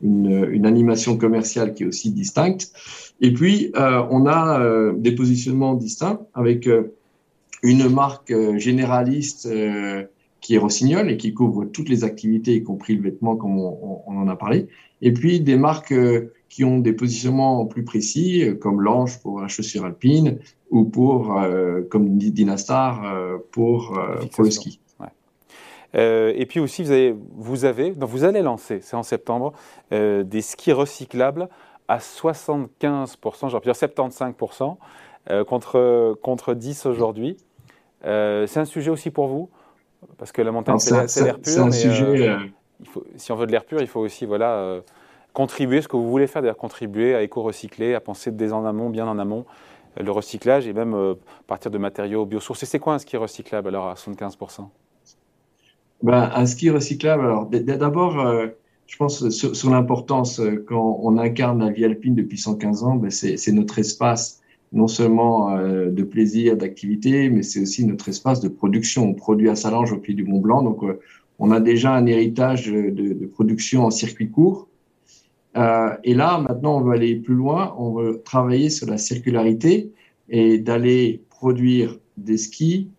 une, 0.02 0.48
une, 0.52 0.66
animation 0.66 1.18
commerciale 1.18 1.74
qui 1.74 1.84
est 1.84 1.86
aussi 1.86 2.12
distincte, 2.12 2.72
et 3.20 3.34
puis 3.34 3.72
euh, 3.76 4.04
on 4.10 4.26
a 4.26 4.62
euh, 4.62 4.94
des 4.96 5.14
positionnements 5.14 5.74
distincts 5.74 6.20
avec 6.34 6.68
euh, 6.68 6.94
une 7.64 7.90
marque 7.90 8.32
euh, 8.32 8.58
généraliste 8.60 9.48
euh, 9.48 10.04
qui 10.42 10.56
est 10.56 10.58
Rossignol 10.60 11.10
et 11.10 11.18
qui 11.18 11.34
couvre 11.34 11.66
toutes 11.66 11.90
les 11.90 12.04
activités, 12.04 12.54
y 12.54 12.64
compris 12.64 12.96
le 12.96 13.02
vêtement, 13.02 13.36
comme 13.36 13.58
on, 13.58 14.02
on 14.06 14.18
en 14.18 14.28
a 14.28 14.36
parlé, 14.36 14.68
et 15.02 15.12
puis 15.12 15.40
des 15.40 15.56
marques 15.56 15.94
qui 16.54 16.64
ont 16.64 16.78
des 16.78 16.94
positionnements 16.94 17.66
plus 17.66 17.84
précis, 17.84 18.46
comme 18.62 18.80
l'ange 18.80 19.20
pour 19.22 19.42
la 19.42 19.48
chaussure 19.48 19.86
alpine 19.86 20.38
ou 20.70 20.86
pour, 20.86 21.40
euh, 21.40 21.82
comme 21.90 22.18
dit 22.18 22.32
Dynastar, 22.32 23.04
euh, 23.06 23.38
pour, 23.52 23.98
euh, 23.98 24.26
pour, 24.32 24.44
le 24.44 24.52
ski. 24.52 24.80
Ouais. 25.00 25.08
Euh, 25.96 26.32
et 26.36 26.46
puis 26.46 26.60
aussi, 26.60 26.84
vous 26.84 26.92
avez, 26.92 27.16
vous, 27.36 27.66
avez, 27.66 27.92
donc 27.92 28.10
vous 28.10 28.24
allez 28.24 28.42
lancer, 28.42 28.80
c'est 28.82 28.96
en 28.96 29.02
septembre, 29.02 29.54
euh, 29.92 30.24
des 30.24 30.42
skis 30.42 30.74
recyclables 30.74 31.50
à 31.88 31.98
75%, 32.00 33.50
j'ai 33.50 33.60
dire 33.60 33.74
75%, 33.74 34.78
contre, 35.48 36.18
contre 36.22 36.54
10 36.54 36.86
aujourd'hui. 36.86 37.38
C'est 38.04 38.58
un 38.58 38.66
sujet 38.66 38.90
aussi 38.92 39.10
pour 39.10 39.28
vous 39.28 39.50
Parce 40.18 40.32
que 40.32 40.42
la 40.42 40.52
montagne, 40.52 40.80
c'est 40.80 40.94
l'air 41.24 41.36
pur. 41.36 41.42
C'est 41.44 41.60
un 41.60 41.66
mais, 41.66 41.72
sujet. 41.72 42.38
Il 42.80 42.88
faut, 42.88 43.04
si 43.16 43.32
on 43.32 43.36
veut 43.36 43.46
de 43.46 43.52
l'air 43.52 43.66
pur, 43.66 43.82
il 43.82 43.88
faut 43.88 44.02
aussi 44.02 44.26
voilà, 44.26 44.82
contribuer, 45.34 45.82
ce 45.82 45.88
que 45.88 45.98
vous 45.98 46.10
voulez 46.10 46.28
faire, 46.28 46.42
d'ailleurs, 46.42 46.58
contribuer 46.58 47.16
à 47.16 47.24
éco-recycler, 47.24 47.96
à 47.96 48.00
penser 48.00 48.32
dès 48.32 48.54
en 48.54 48.66
amont, 48.66 48.90
bien 48.90 49.08
en 49.08 49.20
amont, 49.20 49.46
le 50.00 50.12
recyclage 50.12 50.68
et 50.68 50.74
même 50.74 50.94
euh, 50.94 51.16
partir 51.48 51.72
de 51.72 51.78
matériaux 51.78 52.26
biosourcés. 52.26 52.66
C'est 52.66 52.80
quoi 52.80 52.94
un 52.94 53.00
ski 53.00 53.18
recyclable 53.18 53.68
alors 53.68 53.88
à 53.88 53.94
75% 53.94 54.68
ben, 56.02 56.32
Un 56.34 56.46
ski 56.46 56.70
recyclable, 56.70 57.26
alors 57.26 57.46
d'abord, 57.48 58.20
euh, 58.20 58.48
je 58.88 58.98
pense 58.98 59.30
sur, 59.30 59.56
sur 59.56 59.70
l'importance, 59.70 60.40
euh, 60.40 60.64
quand 60.68 61.00
on 61.02 61.18
incarne 61.18 61.64
la 61.64 61.72
vie 61.72 61.86
alpine 61.86 62.16
depuis 62.16 62.38
115 62.38 62.84
ans, 62.84 62.96
ben, 62.96 63.12
c'est 63.12 63.52
notre 63.52 63.80
espace 63.80 64.42
non 64.74 64.88
seulement 64.88 65.56
euh, 65.56 65.90
de 65.90 66.04
plaisir, 66.04 66.58
d'activité, 66.58 67.30
mais 67.30 67.44
c'est 67.44 67.62
aussi 67.62 67.86
notre 67.86 68.10
espace 68.10 68.42
de 68.42 68.50
production. 68.50 69.06
On 69.06 69.14
produit 69.14 69.50
à 69.50 69.56
Salange 69.56 69.94
au 69.94 69.98
pied 69.98 70.16
du 70.16 70.26
Mont 70.26 70.40
Blanc, 70.40 70.64
donc 70.64 70.84
euh, 70.84 71.00
on 71.40 71.52
a 71.52 71.60
déjà 71.60 71.94
un 71.94 72.06
héritage 72.06 72.68
de, 72.68 72.90
de 72.90 73.26
production 73.26 73.86
en 73.86 73.92
circuit 73.92 74.30
court. 74.30 74.68
Euh, 75.56 75.90
et 76.04 76.16
là, 76.16 76.40
maintenant, 76.40 76.78
on 76.78 76.82
veut 76.82 76.94
aller 76.94 77.16
plus 77.16 77.36
loin. 77.36 77.76
On 77.78 77.92
veut 77.94 78.22
travailler 78.26 78.70
sur 78.70 78.90
la 78.90 78.98
circularité 78.98 79.92
et 80.30 80.58
d'aller 80.58 81.22
produire 81.30 82.00
des 82.18 82.38
skis 82.38 82.90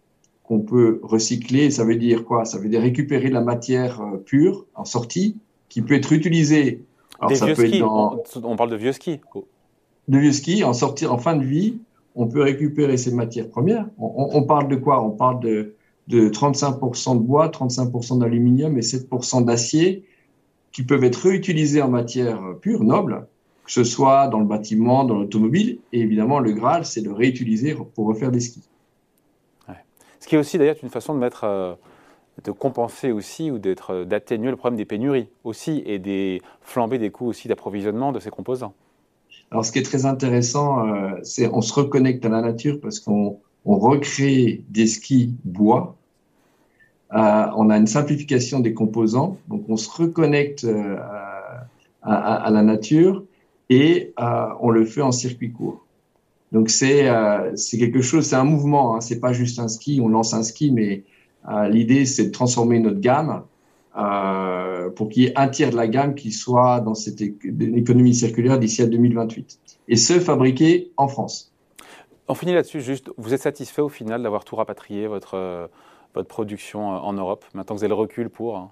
qu'on 0.44 0.60
peut 0.60 1.00
recycler. 1.02 1.70
Ça 1.70 1.84
veut 1.84 1.96
dire 1.96 2.24
quoi? 2.24 2.44
Ça 2.44 2.58
veut 2.58 2.68
dire 2.68 2.82
récupérer 2.82 3.30
la 3.30 3.40
matière 3.40 4.00
pure 4.24 4.66
en 4.74 4.84
sortie 4.84 5.36
qui 5.68 5.82
peut 5.82 5.94
être 5.94 6.12
utilisée. 6.12 6.82
Alors, 7.18 7.30
des 7.30 7.36
ça 7.36 7.46
vieux 7.46 7.54
peut 7.54 7.66
skis. 7.66 7.76
Être 7.76 7.80
dans... 7.80 8.22
On 8.44 8.56
parle 8.56 8.70
de 8.70 8.76
vieux 8.76 8.92
skis. 8.92 9.20
De 10.08 10.18
vieux 10.18 10.32
skis, 10.32 10.64
en 10.64 10.72
sortir 10.72 11.12
en 11.12 11.18
fin 11.18 11.36
de 11.36 11.44
vie, 11.44 11.78
on 12.14 12.26
peut 12.26 12.42
récupérer 12.42 12.96
ces 12.96 13.12
matières 13.12 13.48
premières. 13.48 13.88
On, 13.98 14.42
parle 14.42 14.68
de 14.68 14.76
quoi? 14.76 15.02
On 15.02 15.10
parle 15.10 15.40
de, 15.40 15.74
de 16.08 16.28
35% 16.28 17.14
de 17.14 17.22
bois, 17.22 17.48
35% 17.48 18.18
d'aluminium 18.18 18.76
et 18.76 18.82
7% 18.82 19.44
d'acier 19.44 20.04
qui 20.72 20.82
peuvent 20.82 21.04
être 21.04 21.16
réutilisés 21.16 21.82
en 21.82 21.88
matière 21.88 22.40
pure, 22.60 22.84
noble, 22.84 23.26
que 23.64 23.72
ce 23.72 23.84
soit 23.84 24.28
dans 24.28 24.40
le 24.40 24.44
bâtiment, 24.44 25.04
dans 25.04 25.14
l'automobile. 25.14 25.78
Et 25.92 26.00
évidemment, 26.00 26.40
le 26.40 26.52
Graal, 26.52 26.84
c'est 26.84 27.02
de 27.02 27.10
réutiliser 27.10 27.76
pour 27.94 28.06
refaire 28.06 28.30
des 28.30 28.40
skis. 28.40 28.68
Ce 30.24 30.28
qui 30.28 30.36
est 30.36 30.38
aussi 30.38 30.56
d'ailleurs 30.56 30.76
une 30.82 30.88
façon 30.88 31.12
de 31.12 31.18
mettre, 31.18 31.44
euh, 31.44 31.74
de 32.44 32.50
compenser 32.50 33.12
aussi 33.12 33.50
ou 33.50 33.58
d'être, 33.58 33.90
euh, 33.90 34.04
d'atténuer 34.06 34.48
le 34.48 34.56
problème 34.56 34.78
des 34.78 34.86
pénuries 34.86 35.28
aussi 35.44 35.82
et 35.84 35.98
des 35.98 36.40
flamber 36.62 36.96
des 36.98 37.10
coûts 37.10 37.26
aussi 37.26 37.46
d'approvisionnement 37.46 38.10
de 38.10 38.20
ces 38.20 38.30
composants. 38.30 38.72
Alors, 39.54 39.64
ce 39.64 39.70
qui 39.70 39.78
est 39.78 39.84
très 39.84 40.04
intéressant, 40.04 40.84
euh, 40.84 41.12
c'est 41.22 41.46
on 41.46 41.60
se 41.60 41.72
reconnecte 41.72 42.26
à 42.26 42.28
la 42.28 42.40
nature 42.40 42.80
parce 42.82 42.98
qu'on 42.98 43.38
on 43.64 43.78
recrée 43.78 44.64
des 44.68 44.88
skis 44.88 45.32
bois 45.44 45.94
euh, 47.12 47.46
on 47.56 47.70
a 47.70 47.76
une 47.76 47.86
simplification 47.86 48.58
des 48.58 48.74
composants, 48.74 49.38
donc 49.46 49.62
on 49.68 49.76
se 49.76 49.88
reconnecte 49.88 50.64
euh, 50.64 50.96
à, 52.02 52.50
la 52.50 52.62
nature 52.64 53.22
et 53.70 54.12
on 54.16 54.70
le 54.70 54.84
fait 54.84 55.02
en 55.02 55.12
circuit 55.12 55.52
court. 55.52 55.86
Donc 56.50 56.68
c'est 56.68 57.08
c'est 57.54 57.78
quelque 57.78 58.02
chose, 58.02 58.26
c'est 58.26 58.34
un 58.34 58.42
mouvement. 58.42 58.96
Hein, 58.96 59.00
c'est 59.00 59.20
pas 59.20 59.32
juste 59.32 59.60
un 59.60 59.68
ski. 59.68 60.00
On 60.02 60.08
lance 60.08 60.34
un 60.34 60.42
ski, 60.42 60.72
mais 60.72 61.04
l'idée 61.70 62.06
c'est 62.06 62.24
de 62.26 62.30
transformer 62.32 62.80
notre 62.80 62.98
gamme 62.98 63.44
euh, 63.96 64.90
pour 64.90 65.08
qu'il 65.08 65.24
y 65.24 65.26
ait 65.26 65.38
un 65.38 65.48
tiers 65.48 65.70
de 65.70 65.76
la 65.76 65.88
gamme 65.88 66.14
qui 66.14 66.32
soit 66.32 66.80
dans 66.80 66.94
cette 66.94 67.20
économie 67.20 68.14
circulaire 68.14 68.58
d'ici 68.58 68.82
à 68.82 68.86
2028. 68.86 69.58
Et 69.88 69.96
ce 69.96 70.18
fabriqué 70.18 70.92
en 70.96 71.08
France. 71.08 71.52
On 72.26 72.34
finit 72.34 72.54
là-dessus. 72.54 72.80
Juste, 72.80 73.10
vous 73.16 73.34
êtes 73.34 73.42
satisfait 73.42 73.82
au 73.82 73.88
final 73.88 74.22
d'avoir 74.22 74.44
tout 74.44 74.56
rapatrié 74.56 75.06
votre 75.06 75.68
votre 76.14 76.28
production 76.28 76.86
en 76.86 77.12
Europe? 77.12 77.44
Maintenant 77.54 77.74
que 77.74 77.80
vous 77.80 77.84
avez 77.84 77.88
le 77.88 77.94
recul 77.94 78.30
pour 78.30 78.56
hein 78.56 78.70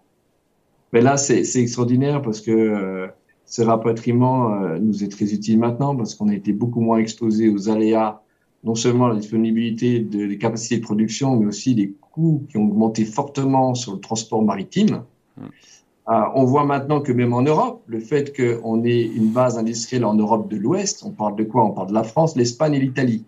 Mais 0.92 1.00
là, 1.00 1.16
c'est 1.16 1.42
extraordinaire 1.56 2.22
parce 2.22 2.40
que 2.40 3.10
ce 3.52 3.60
rapatriement 3.60 4.54
euh, 4.54 4.78
nous 4.78 5.04
est 5.04 5.08
très 5.08 5.34
utile 5.34 5.58
maintenant 5.58 5.94
parce 5.94 6.14
qu'on 6.14 6.28
a 6.28 6.34
été 6.34 6.54
beaucoup 6.54 6.80
moins 6.80 6.96
exposé 6.98 7.50
aux 7.50 7.68
aléas, 7.68 8.22
non 8.64 8.74
seulement 8.74 9.08
la 9.08 9.16
disponibilité 9.16 10.00
de, 10.00 10.26
des 10.26 10.38
capacités 10.38 10.78
de 10.78 10.82
production, 10.82 11.36
mais 11.36 11.44
aussi 11.44 11.74
des 11.74 11.92
coûts 12.00 12.46
qui 12.48 12.56
ont 12.56 12.64
augmenté 12.64 13.04
fortement 13.04 13.74
sur 13.74 13.92
le 13.92 14.00
transport 14.00 14.42
maritime. 14.42 15.04
Euh, 15.38 16.12
on 16.34 16.44
voit 16.44 16.64
maintenant 16.64 17.00
que 17.00 17.12
même 17.12 17.32
en 17.32 17.42
Europe, 17.42 17.82
le 17.86 18.00
fait 18.00 18.36
qu'on 18.36 18.84
ait 18.84 19.02
une 19.02 19.28
base 19.32 19.56
industrielle 19.56 20.04
en 20.04 20.14
Europe 20.14 20.48
de 20.48 20.56
l'Ouest, 20.56 21.04
on 21.06 21.10
parle 21.10 21.36
de 21.36 21.44
quoi? 21.44 21.64
On 21.64 21.70
parle 21.70 21.88
de 21.88 21.94
la 21.94 22.02
France, 22.02 22.36
l'Espagne 22.36 22.74
et 22.74 22.80
l'Italie. 22.80 23.24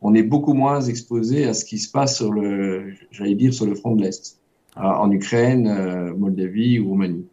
On 0.00 0.14
est 0.14 0.24
beaucoup 0.24 0.54
moins 0.54 0.80
exposé 0.80 1.46
à 1.46 1.54
ce 1.54 1.64
qui 1.64 1.78
se 1.78 1.90
passe 1.90 2.16
sur 2.16 2.32
le, 2.32 2.92
j'allais 3.12 3.36
dire, 3.36 3.54
sur 3.54 3.66
le 3.66 3.76
front 3.76 3.94
de 3.94 4.02
l'Est, 4.02 4.40
euh, 4.76 4.80
en 4.80 5.10
Ukraine, 5.12 6.12
Moldavie 6.16 6.80
ou 6.80 6.88
Roumanie. 6.88 7.26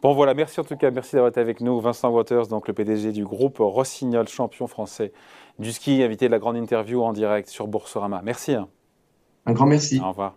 Bon 0.00 0.14
voilà, 0.14 0.34
merci 0.34 0.60
en 0.60 0.64
tout 0.64 0.76
cas, 0.76 0.90
merci 0.90 1.16
d'avoir 1.16 1.30
été 1.30 1.40
avec 1.40 1.60
nous. 1.60 1.80
Vincent 1.80 2.10
Waters, 2.10 2.46
donc 2.46 2.68
le 2.68 2.74
PDG 2.74 3.12
du 3.12 3.24
groupe 3.24 3.58
Rossignol, 3.58 4.28
champion 4.28 4.66
français 4.66 5.12
du 5.58 5.72
ski, 5.72 6.02
invité 6.02 6.26
de 6.26 6.32
la 6.32 6.38
grande 6.38 6.56
interview 6.56 7.02
en 7.02 7.12
direct 7.12 7.48
sur 7.48 7.66
Boursorama. 7.66 8.20
Merci. 8.22 8.54
Un 9.46 9.52
grand 9.52 9.66
merci. 9.66 10.00
Au 10.00 10.10
revoir. 10.10 10.36